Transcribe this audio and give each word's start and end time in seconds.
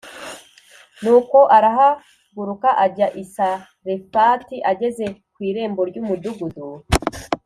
Nuko 1.01 1.37
arahaguruka 1.57 2.69
ajya 2.85 3.07
i 3.21 3.23
Sarefati 3.33 4.55
Ageze 4.71 5.05
ku 5.33 5.39
irembo 5.49 5.81
ry’umudugudu 5.89 6.67